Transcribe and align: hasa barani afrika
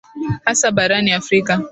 hasa 0.45 0.71
barani 0.71 1.11
afrika 1.13 1.61